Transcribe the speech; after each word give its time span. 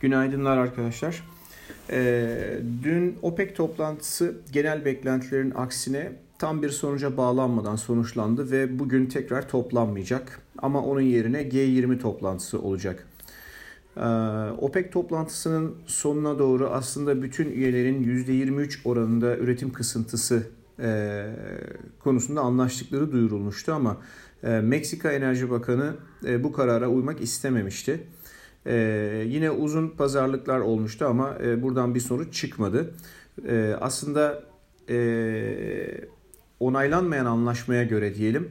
Günaydınlar 0.00 0.56
arkadaşlar. 0.56 1.22
Ee, 1.90 2.58
dün 2.82 3.18
OPEC 3.22 3.54
toplantısı 3.54 4.36
genel 4.52 4.84
beklentilerin 4.84 5.52
aksine 5.56 6.12
tam 6.38 6.62
bir 6.62 6.70
sonuca 6.70 7.16
bağlanmadan 7.16 7.76
sonuçlandı 7.76 8.50
ve 8.50 8.78
bugün 8.78 9.06
tekrar 9.06 9.48
toplanmayacak. 9.48 10.40
Ama 10.58 10.82
onun 10.82 11.00
yerine 11.00 11.42
G20 11.42 11.98
toplantısı 11.98 12.60
olacak. 12.62 13.06
Ee, 13.96 14.00
OPEC 14.58 14.90
toplantısının 14.90 15.74
sonuna 15.86 16.38
doğru 16.38 16.68
aslında 16.68 17.22
bütün 17.22 17.50
üyelerin 17.50 18.04
%23 18.04 18.78
oranında 18.84 19.36
üretim 19.36 19.72
kısıntısı 19.72 20.42
e, 20.80 21.26
konusunda 22.04 22.40
anlaştıkları 22.40 23.12
duyurulmuştu 23.12 23.72
ama 23.72 23.96
e, 24.42 24.48
Meksika 24.48 25.12
Enerji 25.12 25.50
Bakanı 25.50 25.94
e, 26.24 26.44
bu 26.44 26.52
karara 26.52 26.88
uymak 26.88 27.20
istememişti. 27.20 28.00
Ee, 28.66 29.24
yine 29.26 29.50
uzun 29.50 29.88
pazarlıklar 29.88 30.60
olmuştu 30.60 31.06
ama 31.06 31.38
e, 31.42 31.62
buradan 31.62 31.94
bir 31.94 32.00
sonuç 32.00 32.34
çıkmadı. 32.34 32.94
E, 33.48 33.74
aslında 33.80 34.42
e, 34.90 34.98
onaylanmayan 36.60 37.26
anlaşmaya 37.26 37.84
göre 37.84 38.14
diyelim 38.14 38.50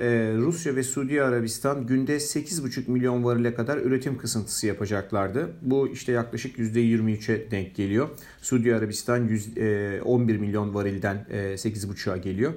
e, 0.00 0.32
Rusya 0.36 0.76
ve 0.76 0.82
Suudi 0.82 1.22
Arabistan 1.22 1.86
günde 1.86 2.16
8,5 2.16 2.90
milyon 2.90 3.24
varile 3.24 3.54
kadar 3.54 3.78
üretim 3.78 4.18
kısıntısı 4.18 4.66
yapacaklardı. 4.66 5.52
Bu 5.62 5.88
işte 5.88 6.12
yaklaşık 6.12 6.58
%23'e 6.58 7.50
denk 7.50 7.74
geliyor. 7.74 8.08
Suudi 8.42 8.74
Arabistan 8.74 9.28
100, 9.28 9.58
e, 9.58 10.00
11 10.04 10.36
milyon 10.36 10.74
varilden 10.74 11.26
e, 11.30 11.36
8,5'a 11.36 12.16
geliyor. 12.16 12.52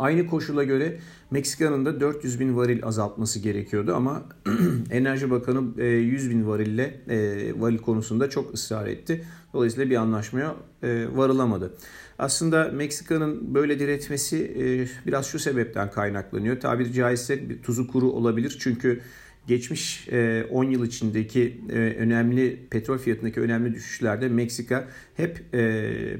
Aynı 0.00 0.26
koşula 0.26 0.64
göre 0.64 0.98
Meksika'nın 1.30 1.84
da 1.84 2.00
400 2.00 2.40
bin 2.40 2.56
varil 2.56 2.84
azaltması 2.84 3.38
gerekiyordu 3.38 3.94
ama 3.94 4.22
Enerji 4.90 5.30
Bakanı 5.30 5.82
100 5.82 6.26
e, 6.26 6.30
bin 6.30 6.46
varille 6.46 7.00
e, 7.08 7.16
varil 7.60 7.78
konusunda 7.78 8.30
çok 8.30 8.54
ısrar 8.54 8.86
etti. 8.86 9.24
Dolayısıyla 9.52 9.90
bir 9.90 9.96
anlaşmaya 9.96 10.54
e, 10.82 11.06
varılamadı. 11.14 11.74
Aslında 12.18 12.70
Meksika'nın 12.74 13.54
böyle 13.54 13.78
diretmesi 13.78 14.88
biraz 15.06 15.26
şu 15.26 15.38
sebepten 15.38 15.90
kaynaklanıyor. 15.90 16.60
Tabiri 16.60 16.92
caizse 16.92 17.48
bir 17.48 17.62
tuzu 17.62 17.86
kuru 17.86 18.10
olabilir 18.10 18.56
çünkü 18.60 19.00
geçmiş 19.46 20.08
10 20.50 20.64
yıl 20.64 20.86
içindeki 20.86 21.60
önemli 21.98 22.66
petrol 22.70 22.98
fiyatındaki 22.98 23.40
önemli 23.40 23.74
düşüşlerde 23.74 24.28
Meksika 24.28 24.88
hep 25.16 25.52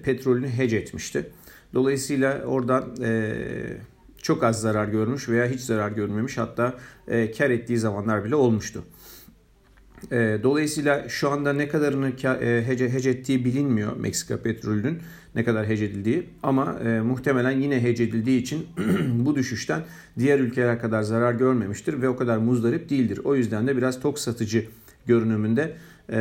petrolünü 0.03 0.49
hedge 0.49 0.77
etmişti. 0.77 1.31
Dolayısıyla 1.75 2.43
oradan 2.43 2.95
e, 3.03 3.35
çok 4.23 4.45
az 4.45 4.61
zarar 4.61 4.89
görmüş 4.89 5.29
veya 5.29 5.47
hiç 5.47 5.61
zarar 5.61 5.91
görmemiş 5.91 6.39
hatta 6.39 6.75
e, 7.09 7.33
kar 7.33 7.51
ettiği 7.51 7.79
zamanlar 7.79 8.25
bile 8.25 8.35
olmuştu. 8.35 8.85
E, 10.13 10.39
dolayısıyla 10.43 11.09
şu 11.09 11.31
anda 11.31 11.53
ne 11.53 11.69
kadarını 11.69 12.13
e, 12.45 12.67
hece, 12.67 12.91
hece 12.91 13.11
ettiği 13.11 13.45
bilinmiyor 13.45 13.97
Meksika 13.97 14.43
petrolünün 14.43 14.99
ne 15.35 15.45
kadar 15.45 15.67
hece 15.67 15.85
edildiği 15.85 16.27
ama 16.43 16.79
e, 16.85 17.01
muhtemelen 17.01 17.61
yine 17.61 17.83
hece 17.83 18.05
edildiği 18.05 18.41
için 18.41 18.67
bu 19.15 19.37
düşüşten 19.37 19.83
diğer 20.19 20.39
ülkeler 20.39 20.81
kadar 20.81 21.03
zarar 21.03 21.33
görmemiştir 21.33 22.03
ve 22.03 22.09
o 22.09 22.17
kadar 22.17 22.39
muzdarip 22.39 22.91
değildir. 22.91 23.21
O 23.25 23.35
yüzden 23.35 23.67
de 23.67 23.77
biraz 23.77 24.01
tok 24.01 24.19
satıcı 24.19 24.67
görünümünde 25.07 25.77
e, 26.11 26.21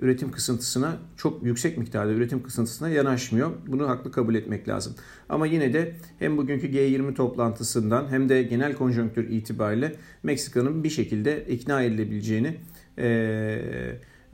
üretim 0.00 0.30
kısıntısına 0.30 0.96
çok 1.16 1.42
yüksek 1.42 1.78
miktarda 1.78 2.12
üretim 2.12 2.42
kısıntısına 2.42 2.88
yanaşmıyor. 2.88 3.50
Bunu 3.66 3.88
haklı 3.88 4.12
kabul 4.12 4.34
etmek 4.34 4.68
lazım. 4.68 4.94
Ama 5.28 5.46
yine 5.46 5.72
de 5.72 5.94
hem 6.18 6.36
bugünkü 6.36 6.66
G20 6.66 7.14
toplantısından 7.14 8.10
hem 8.10 8.28
de 8.28 8.42
genel 8.42 8.74
konjonktür 8.74 9.30
itibariyle 9.30 9.94
Meksika'nın 10.22 10.84
bir 10.84 10.90
şekilde 10.90 11.44
ikna 11.48 11.82
edilebileceğini 11.82 12.56
e, 12.98 13.08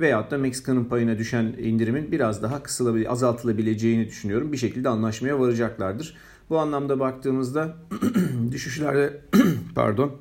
veyahut 0.00 0.30
da 0.30 0.38
Meksika'nın 0.38 0.84
payına 0.84 1.18
düşen 1.18 1.44
indirimin 1.44 2.12
biraz 2.12 2.42
daha 2.42 2.62
kısılabil 2.62 3.10
azaltılabileceğini 3.10 4.06
düşünüyorum. 4.06 4.52
Bir 4.52 4.56
şekilde 4.56 4.88
anlaşmaya 4.88 5.40
varacaklardır. 5.40 6.16
Bu 6.50 6.58
anlamda 6.58 7.01
baktığımızda 7.01 7.77
düşüşlerde 8.52 9.20
pardon 9.74 10.12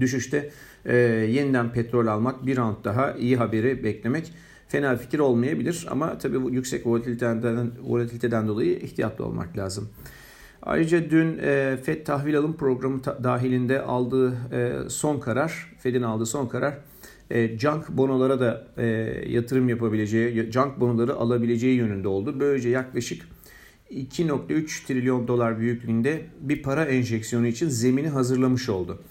düşüşte 0.00 0.50
e, 0.84 0.96
yeniden 1.30 1.72
petrol 1.72 2.06
almak 2.06 2.46
bir 2.46 2.56
round 2.56 2.76
daha 2.84 3.12
iyi 3.12 3.36
haberi 3.36 3.84
beklemek 3.84 4.32
fena 4.68 4.96
fikir 4.96 5.18
olmayabilir 5.18 5.86
ama 5.90 6.18
tabii 6.18 6.42
bu 6.42 6.50
yüksek 6.50 6.86
volatiliteden, 6.86 7.70
volatiliteden 7.82 8.48
dolayı 8.48 8.78
ihtiyatlı 8.78 9.24
olmak 9.24 9.56
lazım. 9.58 9.88
Ayrıca 10.62 11.10
dün 11.10 11.38
e, 11.42 11.76
FED 11.82 12.06
tahvil 12.06 12.38
alım 12.38 12.56
programı 12.56 13.02
ta- 13.02 13.24
dahilinde 13.24 13.82
aldığı 13.82 14.32
e, 14.52 14.72
son 14.88 15.20
karar, 15.20 15.72
FED'in 15.78 16.02
aldığı 16.02 16.26
son 16.26 16.46
karar 16.46 16.78
e, 17.30 17.58
junk 17.58 17.88
bonolara 17.88 18.40
da 18.40 18.66
e, 18.76 18.86
yatırım 19.28 19.68
yapabileceği, 19.68 20.52
junk 20.52 20.80
bonoları 20.80 21.14
alabileceği 21.14 21.76
yönünde 21.76 22.08
oldu. 22.08 22.40
Böylece 22.40 22.68
yaklaşık 22.68 23.22
2.3 23.90 24.86
trilyon 24.86 25.28
dolar 25.28 25.58
büyüklüğünde 25.58 26.22
bir 26.40 26.62
para 26.62 26.84
enjeksiyonu 26.84 27.46
için 27.46 27.68
zemini 27.68 28.08
hazırlamış 28.08 28.68
oldu. 28.68 29.02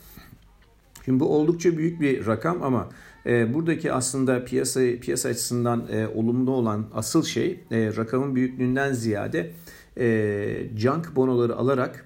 Şimdi 1.07 1.19
bu 1.19 1.35
oldukça 1.35 1.78
büyük 1.78 2.01
bir 2.01 2.25
rakam 2.25 2.63
ama 2.63 2.90
e, 3.25 3.53
buradaki 3.53 3.91
aslında 3.91 4.45
piyasa 4.45 4.81
piyasa 5.01 5.29
açısından 5.29 5.88
e, 5.91 6.07
olumlu 6.07 6.51
olan 6.51 6.88
asıl 6.94 7.23
şey 7.23 7.59
e, 7.72 7.95
rakamın 7.97 8.35
büyüklüğünden 8.35 8.94
ziyade 8.94 9.51
e, 9.97 10.69
junk 10.78 11.16
bonoları 11.16 11.56
alarak 11.56 12.06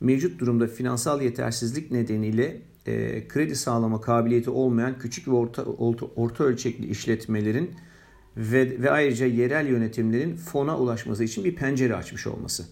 mevcut 0.00 0.40
durumda 0.40 0.66
finansal 0.66 1.22
yetersizlik 1.22 1.90
nedeniyle 1.90 2.60
e, 2.86 3.28
kredi 3.28 3.56
sağlama 3.56 4.00
kabiliyeti 4.00 4.50
olmayan 4.50 4.98
küçük 4.98 5.28
ve 5.28 5.32
orta, 5.32 5.62
orta, 5.62 6.06
orta 6.16 6.44
ölçekli 6.44 6.86
işletmelerin 6.86 7.70
ve, 8.36 8.82
ve 8.82 8.90
ayrıca 8.90 9.26
yerel 9.26 9.66
yönetimlerin 9.66 10.36
fona 10.36 10.78
ulaşması 10.78 11.24
için 11.24 11.44
bir 11.44 11.54
pencere 11.54 11.94
açmış 11.96 12.26
olması. 12.26 12.64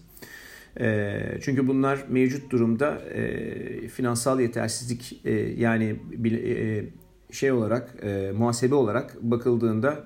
Ee, 0.79 1.37
çünkü 1.41 1.67
bunlar 1.67 2.05
mevcut 2.09 2.51
durumda 2.51 2.99
e, 2.99 3.87
finansal 3.87 4.39
yetersizlik 4.39 5.21
e, 5.25 5.31
yani 5.57 5.95
e, 6.25 6.85
şey 7.31 7.51
olarak 7.51 8.03
muhasebe 8.37 8.75
olarak 8.75 9.21
bakıldığında 9.21 10.03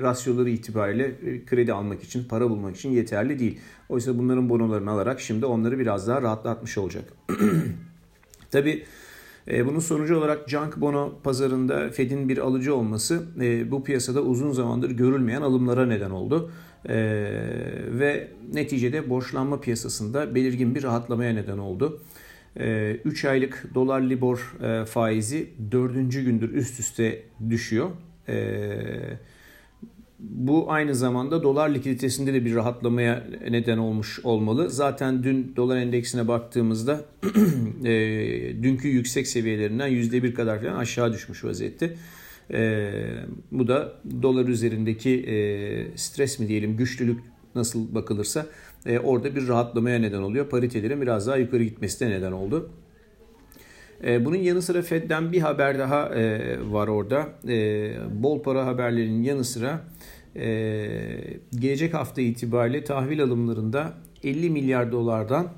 rasyoları 0.00 0.50
itibariyle 0.50 1.14
kredi 1.46 1.72
almak 1.72 2.02
için 2.02 2.24
para 2.24 2.50
bulmak 2.50 2.76
için 2.76 2.90
yeterli 2.90 3.38
değil. 3.38 3.60
Oysa 3.88 4.18
bunların 4.18 4.48
bonolarını 4.48 4.90
alarak 4.90 5.20
şimdi 5.20 5.46
onları 5.46 5.78
biraz 5.78 6.08
daha 6.08 6.22
rahatlatmış 6.22 6.78
olacak. 6.78 7.04
Tabi 8.50 8.84
bunun 9.50 9.78
sonucu 9.78 10.16
olarak 10.18 10.48
junk 10.48 10.76
bono 10.76 11.14
pazarında 11.22 11.90
Fed'in 11.90 12.28
bir 12.28 12.38
alıcı 12.38 12.74
olması 12.74 13.22
bu 13.70 13.84
piyasada 13.84 14.22
uzun 14.22 14.52
zamandır 14.52 14.90
görülmeyen 14.90 15.42
alımlara 15.42 15.86
neden 15.86 16.10
oldu. 16.10 16.50
Ee, 16.88 16.94
ve 17.88 18.28
neticede 18.52 19.10
borçlanma 19.10 19.60
piyasasında 19.60 20.34
belirgin 20.34 20.74
bir 20.74 20.82
rahatlamaya 20.82 21.32
neden 21.32 21.58
oldu. 21.58 22.00
Ee, 22.60 22.96
3 23.04 23.24
aylık 23.24 23.70
dolar 23.74 24.00
libor 24.00 24.56
e, 24.62 24.84
faizi 24.84 25.48
4. 25.72 25.94
gündür 26.12 26.54
üst 26.54 26.80
üste 26.80 27.22
düşüyor. 27.50 27.90
Ee, 28.28 29.18
bu 30.18 30.72
aynı 30.72 30.94
zamanda 30.94 31.42
dolar 31.42 31.68
likiditesinde 31.70 32.34
de 32.34 32.44
bir 32.44 32.54
rahatlamaya 32.54 33.26
neden 33.50 33.78
olmuş 33.78 34.20
olmalı. 34.24 34.70
Zaten 34.70 35.22
dün 35.22 35.52
dolar 35.56 35.76
endeksine 35.76 36.28
baktığımızda 36.28 37.04
e, 37.84 37.92
dünkü 38.62 38.88
yüksek 38.88 39.26
seviyelerinden 39.26 39.88
%1 39.88 40.32
kadar 40.34 40.60
falan 40.60 40.76
aşağı 40.76 41.12
düşmüş 41.12 41.44
vaziyette. 41.44 41.96
E, 42.50 42.90
bu 43.52 43.68
da 43.68 43.92
dolar 44.22 44.48
üzerindeki 44.48 45.10
e, 45.10 45.96
stres 45.96 46.38
mi 46.38 46.48
diyelim 46.48 46.76
güçlülük 46.76 47.20
nasıl 47.54 47.94
bakılırsa 47.94 48.46
e, 48.86 48.98
orada 48.98 49.36
bir 49.36 49.48
rahatlamaya 49.48 49.98
neden 49.98 50.22
oluyor. 50.22 50.48
Paritelerin 50.48 51.02
biraz 51.02 51.26
daha 51.26 51.36
yukarı 51.36 51.64
gitmesine 51.64 52.10
neden 52.10 52.32
oldu. 52.32 52.70
E, 54.04 54.24
bunun 54.24 54.36
yanı 54.36 54.62
sıra 54.62 54.82
Fed'den 54.82 55.32
bir 55.32 55.40
haber 55.40 55.78
daha 55.78 56.08
e, 56.08 56.56
var 56.70 56.88
orada. 56.88 57.28
E, 57.48 57.90
bol 58.22 58.42
para 58.42 58.66
haberlerinin 58.66 59.22
yanı 59.22 59.44
sıra 59.44 59.80
e, 60.36 60.48
gelecek 61.58 61.94
hafta 61.94 62.20
itibariyle 62.20 62.84
tahvil 62.84 63.22
alımlarında 63.22 63.92
50 64.24 64.50
milyar 64.50 64.92
dolardan 64.92 65.48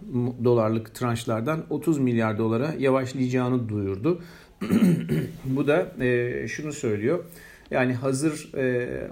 dolarlık 0.45 0.95
tranşlardan 0.95 1.65
30 1.71 1.99
milyar 1.99 2.39
dolara 2.39 2.75
yavaşlayacağını 2.79 3.69
duyurdu. 3.69 4.23
Bu 5.45 5.67
da 5.67 5.93
e, 6.05 6.49
şunu 6.49 6.73
söylüyor. 6.73 7.25
Yani 7.71 7.95
hazır 7.95 8.51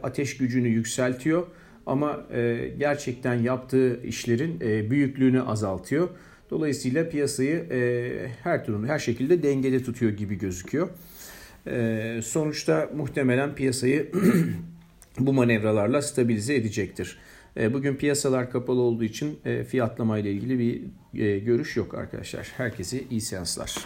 ateş 0.02 0.36
gücünü 0.36 0.68
yükseltiyor 0.68 1.46
ama 1.86 2.20
gerçekten 2.78 3.34
yaptığı 3.34 4.02
işlerin 4.02 4.60
büyüklüğünü 4.90 5.42
azaltıyor. 5.42 6.08
Dolayısıyla 6.50 7.08
piyasayı 7.08 7.66
e, 7.70 8.30
her 8.42 8.64
türlü 8.64 8.86
her 8.86 8.98
şekilde 8.98 9.42
dengede 9.42 9.82
tutuyor 9.82 10.12
gibi 10.12 10.38
gözüküyor. 10.38 10.88
E, 11.66 12.20
sonuçta 12.24 12.90
muhtemelen 12.96 13.54
piyasayı 13.54 14.12
bu 15.18 15.32
manevralarla 15.32 16.02
stabilize 16.02 16.54
edecektir. 16.54 17.18
E, 17.56 17.74
bugün 17.74 17.96
piyasalar 17.96 18.50
kapalı 18.50 18.80
olduğu 18.80 19.04
için 19.04 19.38
e, 19.44 19.64
fiyatlama 19.64 20.18
ile 20.18 20.32
ilgili 20.32 20.58
bir 20.58 20.82
e, 21.24 21.38
görüş 21.38 21.76
yok 21.76 21.94
arkadaşlar. 21.94 22.52
Herkese 22.56 23.00
iyi 23.10 23.20
seanslar. 23.20 23.76